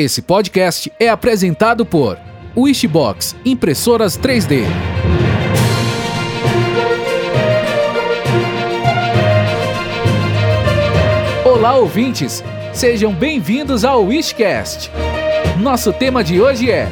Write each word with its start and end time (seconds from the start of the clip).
Esse 0.00 0.22
podcast 0.22 0.92
é 1.00 1.08
apresentado 1.08 1.84
por 1.84 2.16
Wishbox 2.56 3.34
Impressoras 3.44 4.16
3D. 4.16 4.62
Olá, 11.44 11.74
ouvintes! 11.74 12.44
Sejam 12.72 13.12
bem-vindos 13.12 13.84
ao 13.84 14.04
Wishcast. 14.04 14.88
Nosso 15.60 15.92
tema 15.92 16.22
de 16.22 16.40
hoje 16.40 16.70
é 16.70 16.88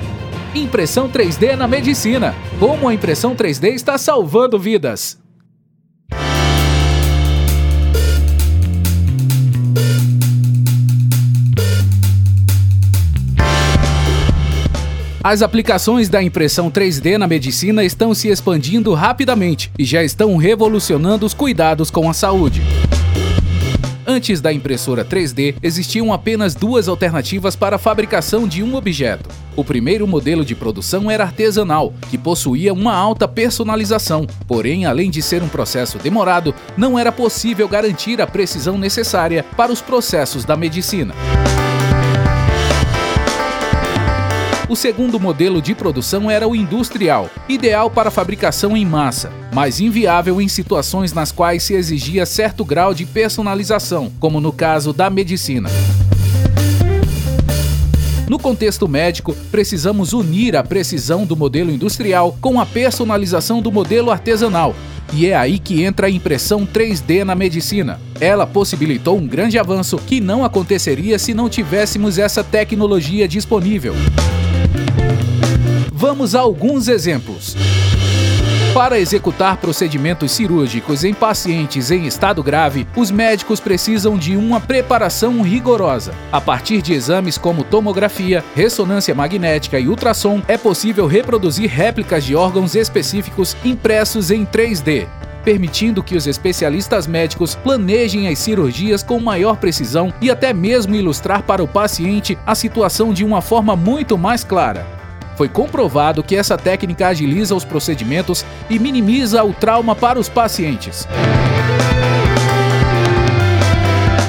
Impressão 0.52 1.08
3D 1.08 1.54
na 1.54 1.68
medicina. 1.68 2.34
Como 2.58 2.88
a 2.88 2.94
impressão 2.94 3.36
3D 3.36 3.68
está 3.68 3.96
salvando 3.96 4.58
vidas. 4.58 5.16
As 15.28 15.42
aplicações 15.42 16.08
da 16.08 16.22
impressão 16.22 16.70
3D 16.70 17.18
na 17.18 17.26
medicina 17.26 17.82
estão 17.82 18.14
se 18.14 18.28
expandindo 18.28 18.94
rapidamente 18.94 19.72
e 19.76 19.84
já 19.84 20.04
estão 20.04 20.36
revolucionando 20.36 21.26
os 21.26 21.34
cuidados 21.34 21.90
com 21.90 22.08
a 22.08 22.14
saúde. 22.14 22.62
Antes 24.06 24.40
da 24.40 24.52
impressora 24.52 25.04
3D, 25.04 25.56
existiam 25.60 26.12
apenas 26.12 26.54
duas 26.54 26.86
alternativas 26.86 27.56
para 27.56 27.74
a 27.74 27.78
fabricação 27.78 28.46
de 28.46 28.62
um 28.62 28.76
objeto. 28.76 29.28
O 29.56 29.64
primeiro 29.64 30.06
modelo 30.06 30.44
de 30.44 30.54
produção 30.54 31.10
era 31.10 31.24
artesanal, 31.24 31.92
que 32.08 32.16
possuía 32.16 32.72
uma 32.72 32.94
alta 32.94 33.26
personalização, 33.26 34.28
porém, 34.46 34.86
além 34.86 35.10
de 35.10 35.22
ser 35.22 35.42
um 35.42 35.48
processo 35.48 35.98
demorado, 35.98 36.54
não 36.76 36.96
era 36.96 37.10
possível 37.10 37.68
garantir 37.68 38.22
a 38.22 38.28
precisão 38.28 38.78
necessária 38.78 39.44
para 39.56 39.72
os 39.72 39.80
processos 39.80 40.44
da 40.44 40.56
medicina. 40.56 41.16
O 44.68 44.74
segundo 44.74 45.20
modelo 45.20 45.62
de 45.62 45.76
produção 45.76 46.28
era 46.28 46.48
o 46.48 46.56
industrial, 46.56 47.30
ideal 47.48 47.88
para 47.88 48.10
fabricação 48.10 48.76
em 48.76 48.84
massa, 48.84 49.30
mas 49.54 49.78
inviável 49.78 50.40
em 50.40 50.48
situações 50.48 51.12
nas 51.12 51.30
quais 51.30 51.62
se 51.62 51.74
exigia 51.74 52.26
certo 52.26 52.64
grau 52.64 52.92
de 52.92 53.06
personalização, 53.06 54.10
como 54.18 54.40
no 54.40 54.52
caso 54.52 54.92
da 54.92 55.08
medicina. 55.08 55.70
No 58.28 58.40
contexto 58.40 58.88
médico, 58.88 59.36
precisamos 59.52 60.12
unir 60.12 60.56
a 60.56 60.64
precisão 60.64 61.24
do 61.24 61.36
modelo 61.36 61.70
industrial 61.70 62.36
com 62.40 62.60
a 62.60 62.66
personalização 62.66 63.62
do 63.62 63.70
modelo 63.70 64.10
artesanal, 64.10 64.74
e 65.12 65.28
é 65.28 65.36
aí 65.36 65.60
que 65.60 65.84
entra 65.84 66.08
a 66.08 66.10
impressão 66.10 66.66
3D 66.66 67.22
na 67.22 67.36
medicina. 67.36 68.00
Ela 68.20 68.44
possibilitou 68.44 69.16
um 69.16 69.28
grande 69.28 69.60
avanço 69.60 69.96
que 69.96 70.20
não 70.20 70.44
aconteceria 70.44 71.20
se 71.20 71.32
não 71.32 71.48
tivéssemos 71.48 72.18
essa 72.18 72.42
tecnologia 72.42 73.28
disponível. 73.28 73.94
Vamos 76.08 76.36
a 76.36 76.40
alguns 76.40 76.86
exemplos. 76.86 77.56
Para 78.72 78.96
executar 78.96 79.56
procedimentos 79.56 80.30
cirúrgicos 80.30 81.02
em 81.02 81.12
pacientes 81.12 81.90
em 81.90 82.06
estado 82.06 82.44
grave, 82.44 82.86
os 82.94 83.10
médicos 83.10 83.58
precisam 83.58 84.16
de 84.16 84.36
uma 84.36 84.60
preparação 84.60 85.42
rigorosa. 85.42 86.14
A 86.30 86.40
partir 86.40 86.80
de 86.80 86.92
exames 86.94 87.36
como 87.36 87.64
tomografia, 87.64 88.44
ressonância 88.54 89.16
magnética 89.16 89.80
e 89.80 89.88
ultrassom, 89.88 90.40
é 90.46 90.56
possível 90.56 91.08
reproduzir 91.08 91.68
réplicas 91.68 92.24
de 92.24 92.36
órgãos 92.36 92.76
específicos 92.76 93.56
impressos 93.64 94.30
em 94.30 94.46
3D 94.46 95.08
permitindo 95.44 96.02
que 96.02 96.16
os 96.16 96.26
especialistas 96.26 97.06
médicos 97.06 97.54
planejem 97.54 98.26
as 98.26 98.40
cirurgias 98.40 99.00
com 99.00 99.20
maior 99.20 99.56
precisão 99.58 100.12
e 100.20 100.28
até 100.28 100.52
mesmo 100.52 100.96
ilustrar 100.96 101.44
para 101.44 101.62
o 101.62 101.68
paciente 101.68 102.36
a 102.44 102.52
situação 102.52 103.12
de 103.12 103.24
uma 103.24 103.40
forma 103.40 103.76
muito 103.76 104.18
mais 104.18 104.42
clara. 104.42 104.95
Foi 105.36 105.48
comprovado 105.48 106.22
que 106.22 106.34
essa 106.34 106.56
técnica 106.56 107.08
agiliza 107.08 107.54
os 107.54 107.64
procedimentos 107.64 108.44
e 108.70 108.78
minimiza 108.78 109.44
o 109.44 109.52
trauma 109.52 109.94
para 109.94 110.18
os 110.18 110.28
pacientes. 110.28 111.06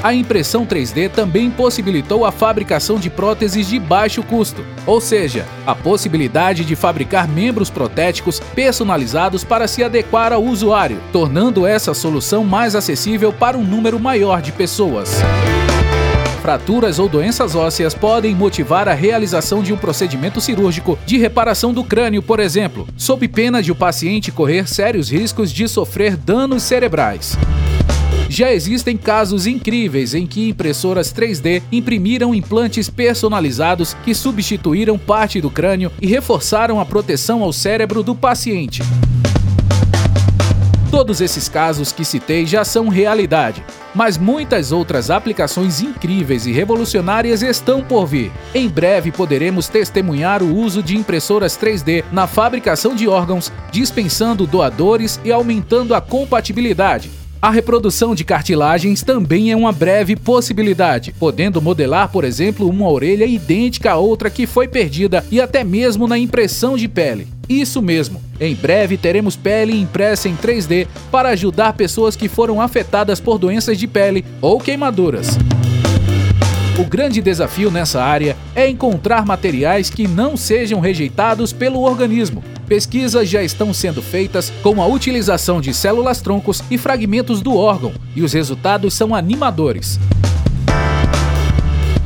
A 0.03 0.13
impressão 0.13 0.65
3D 0.65 1.09
também 1.09 1.49
possibilitou 1.49 2.23
a 2.23 2.31
fabricação 2.31 2.97
de 2.97 3.09
próteses 3.09 3.67
de 3.67 3.79
baixo 3.79 4.21
custo, 4.21 4.63
ou 4.85 5.01
seja, 5.01 5.45
a 5.65 5.73
possibilidade 5.73 6.63
de 6.63 6.75
fabricar 6.75 7.27
membros 7.27 7.69
protéticos 7.69 8.39
personalizados 8.39 9.43
para 9.43 9.67
se 9.67 9.83
adequar 9.83 10.31
ao 10.31 10.43
usuário, 10.43 11.01
tornando 11.11 11.65
essa 11.65 11.93
solução 11.93 12.43
mais 12.43 12.75
acessível 12.75 13.33
para 13.33 13.57
um 13.57 13.63
número 13.63 13.99
maior 13.99 14.41
de 14.41 14.51
pessoas 14.51 15.21
fraturas 16.47 16.97
ou 16.97 17.09
doenças 17.09 17.55
ósseas 17.55 17.93
podem 17.93 18.33
motivar 18.33 18.87
a 18.87 18.93
realização 18.93 19.61
de 19.61 19.73
um 19.73 19.77
procedimento 19.77 20.39
cirúrgico 20.39 20.97
de 21.05 21.17
reparação 21.17 21.73
do 21.73 21.83
crânio, 21.83 22.23
por 22.23 22.39
exemplo, 22.39 22.87
sob 22.95 23.27
pena 23.27 23.61
de 23.61 23.69
o 23.69 23.75
paciente 23.75 24.31
correr 24.31 24.65
sérios 24.65 25.11
riscos 25.11 25.51
de 25.51 25.67
sofrer 25.67 26.15
danos 26.15 26.63
cerebrais. 26.63 27.37
Já 28.29 28.53
existem 28.53 28.95
casos 28.95 29.45
incríveis 29.45 30.13
em 30.13 30.25
que 30.25 30.47
impressoras 30.47 31.11
3D 31.11 31.61
imprimiram 31.69 32.33
implantes 32.33 32.89
personalizados 32.89 33.93
que 34.05 34.15
substituíram 34.15 34.97
parte 34.97 35.41
do 35.41 35.51
crânio 35.51 35.91
e 36.01 36.07
reforçaram 36.07 36.79
a 36.79 36.85
proteção 36.85 37.43
ao 37.43 37.51
cérebro 37.51 38.01
do 38.01 38.15
paciente. 38.15 38.81
Todos 40.89 41.19
esses 41.19 41.49
casos 41.49 41.91
que 41.91 42.05
citei 42.05 42.45
já 42.45 42.63
são 42.63 42.87
realidade, 42.87 43.63
mas 43.93 44.17
muitas 44.17 44.71
outras 44.71 45.09
aplicações 45.09 45.81
incríveis 45.81 46.45
e 46.45 46.53
revolucionárias 46.53 47.41
estão 47.41 47.83
por 47.83 48.05
vir. 48.05 48.31
Em 48.55 48.69
breve 48.69 49.11
poderemos 49.11 49.67
testemunhar 49.67 50.41
o 50.41 50.55
uso 50.55 50.81
de 50.81 50.95
impressoras 50.95 51.57
3D 51.57 52.05
na 52.09 52.25
fabricação 52.25 52.95
de 52.95 53.05
órgãos, 53.05 53.51
dispensando 53.69 54.47
doadores 54.47 55.19
e 55.25 55.31
aumentando 55.31 55.93
a 55.93 55.99
compatibilidade. 55.99 57.11
A 57.41 57.51
reprodução 57.51 58.15
de 58.15 58.23
cartilagens 58.23 59.03
também 59.03 59.51
é 59.51 59.55
uma 59.55 59.73
breve 59.73 60.15
possibilidade, 60.15 61.13
podendo 61.19 61.61
modelar, 61.61 62.09
por 62.09 62.23
exemplo, 62.23 62.67
uma 62.67 62.89
orelha 62.89 63.25
idêntica 63.25 63.91
a 63.91 63.97
outra 63.97 64.29
que 64.29 64.47
foi 64.47 64.67
perdida 64.69 65.23
e 65.29 65.39
até 65.41 65.63
mesmo 65.65 66.07
na 66.07 66.17
impressão 66.17 66.77
de 66.77 66.87
pele. 66.87 67.36
Isso 67.49 67.81
mesmo, 67.81 68.21
em 68.39 68.53
breve 68.53 68.97
teremos 68.97 69.35
pele 69.35 69.79
impressa 69.79 70.27
em 70.27 70.35
3D 70.35 70.87
para 71.09 71.29
ajudar 71.29 71.73
pessoas 71.73 72.15
que 72.15 72.27
foram 72.27 72.61
afetadas 72.61 73.19
por 73.19 73.37
doenças 73.37 73.77
de 73.77 73.87
pele 73.87 74.25
ou 74.41 74.59
queimaduras. 74.59 75.37
O 76.77 76.83
grande 76.83 77.21
desafio 77.21 77.71
nessa 77.71 78.03
área 78.03 78.37
é 78.53 78.69
encontrar 78.69 79.25
materiais 79.25 79.89
que 79.89 80.07
não 80.07 80.37
sejam 80.37 80.79
rejeitados 80.79 81.51
pelo 81.51 81.81
organismo. 81.81 82.43
Pesquisas 82.67 83.27
já 83.27 83.41
estão 83.41 83.73
sendo 83.73 83.99
feitas 84.01 84.51
com 84.61 84.79
a 84.79 84.85
utilização 84.85 85.59
de 85.59 85.73
células-troncos 85.73 86.61
e 86.69 86.77
fragmentos 86.77 87.41
do 87.41 87.55
órgão, 87.55 87.93
e 88.15 88.21
os 88.21 88.33
resultados 88.33 88.93
são 88.93 89.15
animadores. 89.15 89.97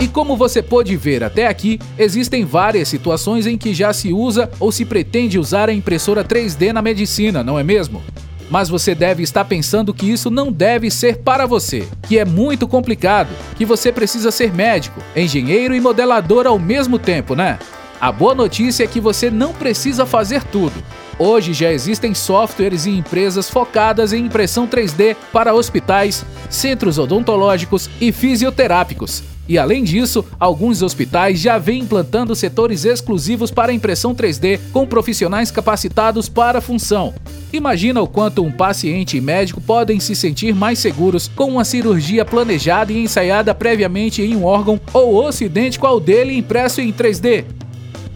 E 0.01 0.07
como 0.07 0.35
você 0.35 0.63
pôde 0.63 0.97
ver 0.97 1.23
até 1.23 1.45
aqui, 1.45 1.79
existem 1.95 2.43
várias 2.43 2.87
situações 2.87 3.45
em 3.45 3.55
que 3.55 3.71
já 3.71 3.93
se 3.93 4.11
usa 4.11 4.49
ou 4.59 4.71
se 4.71 4.83
pretende 4.83 5.37
usar 5.37 5.69
a 5.69 5.73
impressora 5.73 6.23
3D 6.23 6.73
na 6.73 6.81
medicina, 6.81 7.43
não 7.43 7.59
é 7.59 7.63
mesmo? 7.63 8.01
Mas 8.49 8.67
você 8.67 8.95
deve 8.95 9.21
estar 9.21 9.45
pensando 9.45 9.93
que 9.93 10.11
isso 10.11 10.31
não 10.31 10.51
deve 10.51 10.89
ser 10.89 11.17
para 11.17 11.45
você, 11.45 11.87
que 12.07 12.17
é 12.17 12.25
muito 12.25 12.67
complicado, 12.67 13.29
que 13.55 13.63
você 13.63 13.91
precisa 13.91 14.31
ser 14.31 14.51
médico, 14.51 14.99
engenheiro 15.15 15.75
e 15.75 15.79
modelador 15.79 16.47
ao 16.47 16.57
mesmo 16.57 16.97
tempo, 16.97 17.35
né? 17.35 17.59
A 17.99 18.11
boa 18.11 18.33
notícia 18.33 18.83
é 18.83 18.87
que 18.87 18.99
você 18.99 19.29
não 19.29 19.53
precisa 19.53 20.03
fazer 20.03 20.43
tudo. 20.45 20.73
Hoje 21.19 21.53
já 21.53 21.71
existem 21.71 22.15
softwares 22.15 22.87
e 22.87 22.89
empresas 22.89 23.51
focadas 23.51 24.13
em 24.13 24.25
impressão 24.25 24.67
3D 24.67 25.15
para 25.31 25.53
hospitais, 25.53 26.25
centros 26.49 26.97
odontológicos 26.97 27.87
e 28.01 28.11
fisioterápicos. 28.11 29.29
E 29.51 29.57
além 29.57 29.83
disso, 29.83 30.23
alguns 30.39 30.81
hospitais 30.81 31.37
já 31.37 31.57
vêm 31.57 31.81
implantando 31.81 32.33
setores 32.33 32.85
exclusivos 32.85 33.51
para 33.51 33.73
impressão 33.73 34.15
3D 34.15 34.61
com 34.71 34.87
profissionais 34.87 35.51
capacitados 35.51 36.29
para 36.29 36.59
a 36.59 36.61
função. 36.61 37.13
Imagina 37.51 38.01
o 38.01 38.07
quanto 38.07 38.45
um 38.45 38.49
paciente 38.49 39.17
e 39.17 39.19
médico 39.19 39.59
podem 39.59 39.99
se 39.99 40.15
sentir 40.15 40.55
mais 40.55 40.79
seguros 40.79 41.27
com 41.27 41.49
uma 41.49 41.65
cirurgia 41.65 42.23
planejada 42.23 42.93
e 42.93 43.03
ensaiada 43.03 43.53
previamente 43.53 44.21
em 44.21 44.37
um 44.37 44.45
órgão 44.45 44.79
ou 44.93 45.15
osso 45.15 45.43
idêntico 45.43 45.85
ao 45.85 45.99
dele 45.99 46.33
impresso 46.33 46.79
em 46.79 46.93
3D. 46.93 47.43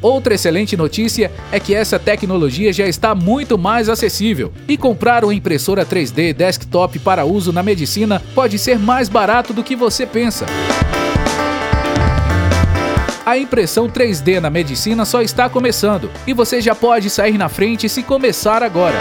Outra 0.01 0.36
excelente 0.36 0.77
notícia 0.77 1.30
é 1.51 1.60
que 1.60 1.75
essa 1.75 2.00
tecnologia 2.00 2.71
já 2.71 2.88
está 2.88 3.13
muito 3.13 3.57
mais 3.57 3.89
acessível 3.89 4.54
e 4.69 4.77
comprar 4.77 5.25
uma 5.25 5.33
impressora 5.33 5.86
3D 5.86 6.31
desktop 6.31 6.98
para 7.00 7.25
uso 7.25 7.51
na 7.51 7.62
medicina 7.62 8.21
pode 8.33 8.57
ser 8.57 8.80
mais 8.80 9.10
barato 9.10 9.51
do 9.51 9.63
que 9.63 9.75
você 9.75 10.06
pensa. 10.06 10.45
A 13.25 13.38
impressão 13.39 13.89
3D 13.89 14.39
na 14.39 14.51
medicina 14.51 15.04
só 15.04 15.19
está 15.22 15.50
começando 15.50 16.12
e 16.27 16.33
você 16.33 16.62
já 16.62 16.75
pode 16.75 17.10
sair 17.10 17.39
na 17.39 17.50
frente 17.50 17.89
se 17.89 18.04
começar 18.04 18.62
agora. 18.62 19.00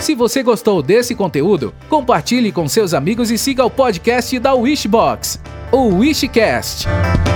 Se 0.00 0.16
você 0.16 0.42
gostou 0.42 0.82
desse 0.82 1.14
conteúdo, 1.14 1.72
compartilhe 1.88 2.50
com 2.50 2.66
seus 2.66 2.92
amigos 2.92 3.30
e 3.30 3.38
siga 3.38 3.64
o 3.64 3.70
podcast 3.70 4.36
da 4.40 4.54
Wishbox, 4.54 5.38
o 5.70 5.98
Wishcast. 5.98 6.88